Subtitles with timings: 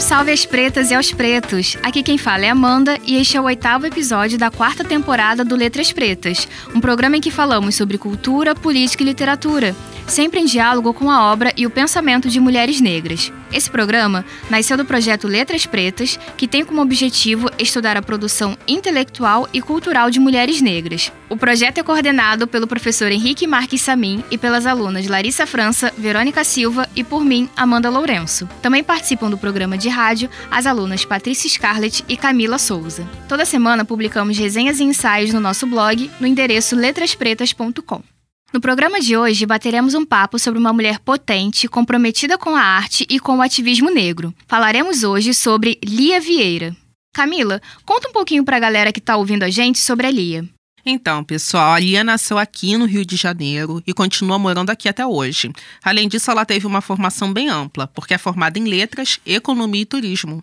[0.00, 1.76] Um salve às pretas e aos pretos!
[1.82, 5.54] Aqui quem fala é Amanda e este é o oitavo episódio da quarta temporada do
[5.54, 9.76] Letras Pretas, um programa em que falamos sobre cultura, política e literatura,
[10.06, 13.30] sempre em diálogo com a obra e o pensamento de mulheres negras.
[13.52, 19.48] Esse programa nasceu do projeto Letras Pretas, que tem como objetivo estudar a produção intelectual
[19.52, 21.12] e cultural de mulheres negras.
[21.28, 26.44] O projeto é coordenado pelo professor Henrique Marques Samin e pelas alunas Larissa França, Verônica
[26.44, 28.48] Silva e por mim, Amanda Lourenço.
[28.62, 33.06] Também participam do programa de rádio as alunas Patrícia Scarlett e Camila Souza.
[33.28, 38.19] Toda semana publicamos resenhas e ensaios no nosso blog no endereço letraspretas.com.
[38.52, 43.06] No programa de hoje, bateremos um papo sobre uma mulher potente, comprometida com a arte
[43.08, 44.34] e com o ativismo negro.
[44.48, 46.74] Falaremos hoje sobre Lia Vieira.
[47.14, 50.44] Camila, conta um pouquinho para a galera que está ouvindo a gente sobre a Lia.
[50.84, 55.06] Então, pessoal, a Lia nasceu aqui no Rio de Janeiro e continua morando aqui até
[55.06, 55.52] hoje.
[55.84, 59.86] Além disso, ela teve uma formação bem ampla, porque é formada em letras, economia e
[59.86, 60.42] turismo.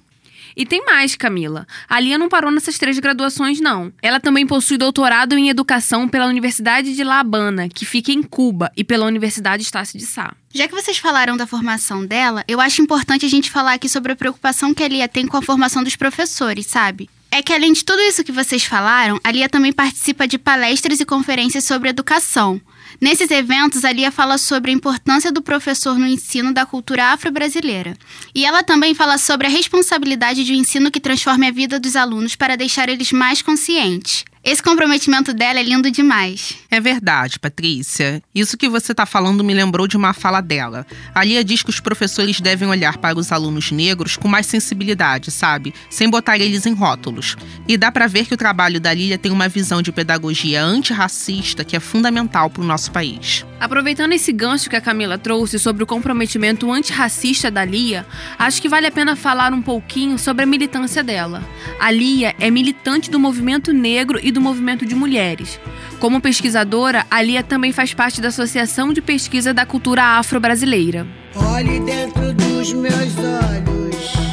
[0.56, 1.68] E tem mais, Camila.
[1.88, 3.91] A Lia não parou nessas três graduações, não.
[4.02, 8.71] Ela também possui doutorado em educação pela Universidade de La Habana, que fica em Cuba,
[8.76, 10.34] e pela Universidade Estácio de Sá.
[10.54, 14.12] Já que vocês falaram da formação dela, eu acho importante a gente falar aqui sobre
[14.12, 17.10] a preocupação que a Lia tem com a formação dos professores, sabe?
[17.38, 20.99] É que além de tudo isso que vocês falaram, a Lia também participa de palestras
[20.99, 22.60] e conferências sobre educação.
[22.99, 27.96] Nesses eventos, a Lia fala sobre a importância do professor no ensino da cultura afro-brasileira.
[28.34, 31.96] E ela também fala sobre a responsabilidade de um ensino que transforme a vida dos
[31.96, 34.26] alunos para deixar eles mais conscientes.
[34.48, 36.57] Esse comprometimento dela é lindo demais.
[36.71, 38.23] É verdade, Patrícia.
[38.34, 40.87] Isso que você está falando me lembrou de uma fala dela.
[41.13, 45.31] A Lia diz que os professores devem olhar para os alunos negros com mais sensibilidade,
[45.31, 45.73] sabe?
[45.90, 47.35] Sem botar eles em rótulos.
[47.68, 51.65] E dá para ver que o trabalho da Lia tem uma visão de pedagogia antirracista
[51.65, 53.45] que é fundamental para o nosso país.
[53.59, 58.05] Aproveitando esse gancho que a Camila trouxe sobre o comprometimento antirracista da Lia,
[58.40, 61.43] acho que vale a pena falar um pouquinho sobre a militância dela.
[61.81, 65.59] A Lia é militante do movimento negro e do movimento de mulheres.
[66.00, 71.08] Como pesquisadora, a Lia também faz parte da Associação de Pesquisa da Cultura Afro-Brasileira.
[71.36, 74.27] Olhe dentro dos meus olhos,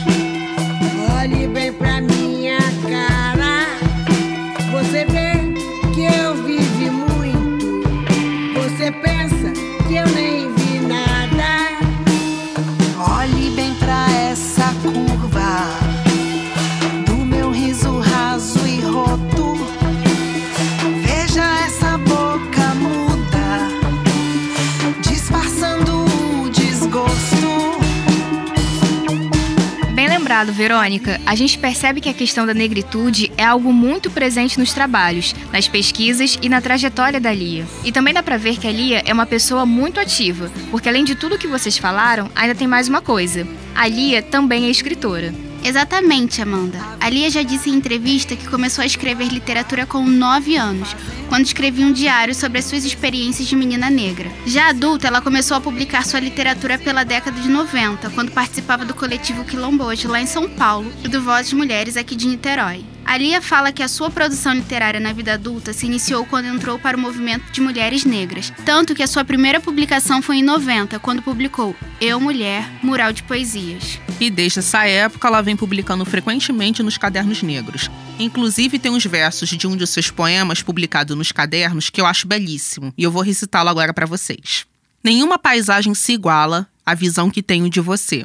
[30.24, 31.20] lembrado, Verônica.
[31.26, 35.68] A gente percebe que a questão da negritude é algo muito presente nos trabalhos, nas
[35.68, 37.66] pesquisas e na trajetória da Lia.
[37.84, 41.04] E também dá pra ver que a Lia é uma pessoa muito ativa, porque além
[41.04, 43.46] de tudo que vocês falaram, ainda tem mais uma coisa.
[43.74, 45.43] A Lia também é escritora.
[45.64, 46.78] Exatamente, Amanda.
[47.00, 50.94] A Lia já disse em entrevista que começou a escrever literatura com 9 anos,
[51.30, 54.30] quando escrevia um diário sobre as suas experiências de menina negra.
[54.46, 58.92] Já adulta, ela começou a publicar sua literatura pela década de 90, quando participava do
[58.92, 62.84] coletivo Quilombojo lá em São Paulo e do Vozes Mulheres aqui de Niterói.
[63.06, 66.78] A Lia fala que a sua produção literária na vida adulta se iniciou quando entrou
[66.78, 70.98] para o movimento de mulheres negras, tanto que a sua primeira publicação foi em 90,
[70.98, 74.00] quando publicou Eu Mulher, Mural de Poesias.
[74.18, 77.90] E desde essa época ela vem publicando frequentemente nos cadernos negros.
[78.18, 82.26] Inclusive tem uns versos de um de seus poemas publicado nos cadernos que eu acho
[82.26, 84.66] belíssimo, e eu vou recitá-lo agora para vocês.
[85.02, 88.24] Nenhuma paisagem se iguala à visão que tenho de você.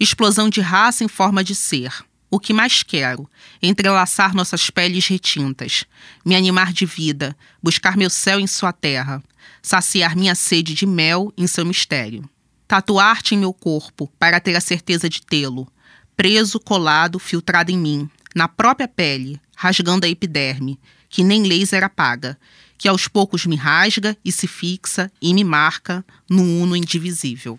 [0.00, 1.92] Explosão de raça em forma de ser.
[2.30, 3.28] O que mais quero?
[3.62, 5.84] Entrelaçar nossas peles retintas,
[6.24, 9.22] me animar de vida, buscar meu céu em sua terra,
[9.62, 12.28] saciar minha sede de mel em seu mistério.
[12.66, 15.66] Tatuar-te em meu corpo para ter a certeza de tê-lo,
[16.14, 20.78] preso, colado, filtrado em mim, na própria pele, rasgando a epiderme,
[21.08, 22.38] que nem laser apaga,
[22.76, 27.58] que aos poucos me rasga e se fixa e me marca no uno indivisível.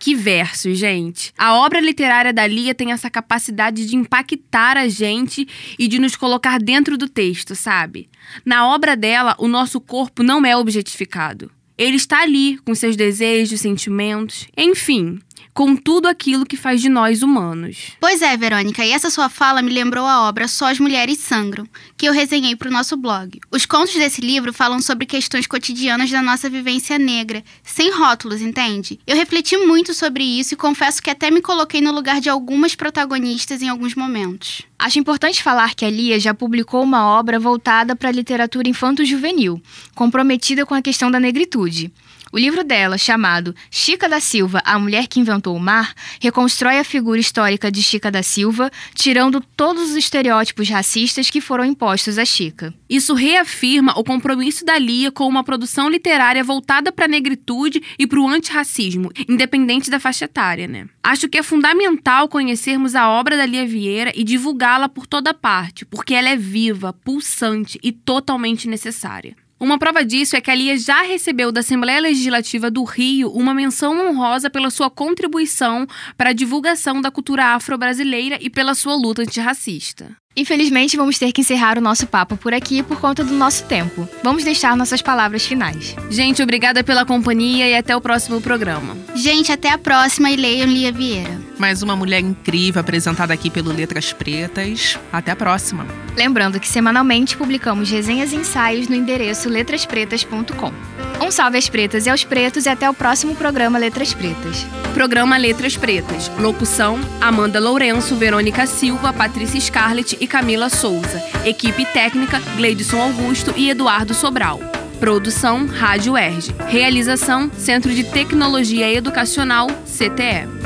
[0.00, 1.30] Que versos, gente!
[1.36, 5.46] A obra literária da Lia tem essa capacidade de impactar a gente
[5.78, 8.08] e de nos colocar dentro do texto, sabe?
[8.42, 11.50] Na obra dela, o nosso corpo não é objetificado.
[11.76, 15.20] Ele está ali, com seus desejos, sentimentos, enfim,
[15.52, 17.92] com tudo aquilo que faz de nós humanos.
[18.00, 21.66] Pois é, Verônica, e essa sua fala me lembrou a obra Só as Mulheres Sangram,
[21.96, 23.38] que eu resenhei para o nosso blog.
[23.50, 28.98] Os contos desse livro falam sobre questões cotidianas da nossa vivência negra, sem rótulos, entende?
[29.06, 32.74] Eu refleti muito sobre isso e confesso que até me coloquei no lugar de algumas
[32.74, 34.62] protagonistas em alguns momentos.
[34.78, 39.60] Acho importante falar que a Lia já publicou uma obra voltada para a literatura infanto-juvenil,
[39.94, 41.92] comprometida com a questão da negritude.
[42.32, 46.84] O livro dela, chamado Chica da Silva, A Mulher que Inventou o Mar, reconstrói a
[46.84, 52.24] figura histórica de Chica da Silva, tirando todos os estereótipos racistas que foram impostos a
[52.24, 52.72] Chica.
[52.88, 58.06] Isso reafirma o compromisso da Lia com uma produção literária voltada para a negritude e
[58.06, 60.86] para o antirracismo, independente da faixa etária, né?
[61.02, 65.84] Acho que é fundamental conhecermos a obra da Lia Vieira e divulgá-la por toda parte,
[65.84, 69.34] porque ela é viva, pulsante e totalmente necessária.
[69.60, 73.52] Uma prova disso é que a Lia já recebeu da Assembleia Legislativa do Rio uma
[73.52, 75.86] menção honrosa pela sua contribuição
[76.16, 80.16] para a divulgação da cultura afro-brasileira e pela sua luta antirracista.
[80.40, 84.08] Infelizmente, vamos ter que encerrar o nosso papo por aqui por conta do nosso tempo.
[84.24, 85.94] Vamos deixar nossas palavras finais.
[86.08, 88.96] Gente, obrigada pela companhia e até o próximo programa.
[89.14, 91.38] Gente, até a próxima e leiam Lia Vieira.
[91.58, 94.98] Mais uma mulher incrível apresentada aqui pelo Letras Pretas.
[95.12, 95.86] Até a próxima.
[96.16, 100.72] Lembrando que semanalmente publicamos resenhas e ensaios no endereço letraspretas.com.
[101.20, 104.66] Um salve às pretas e aos pretos e até o próximo programa Letras Pretas.
[104.94, 106.28] Programa Letras Pretas.
[106.38, 111.22] Locução: Amanda Lourenço, Verônica Silva, Patrícia Scarlett e Camila Souza.
[111.44, 114.60] Equipe técnica: Gleidson Augusto e Eduardo Sobral.
[114.98, 116.54] Produção: Rádio Erge.
[116.66, 120.59] Realização: Centro de Tecnologia Educacional, CTE.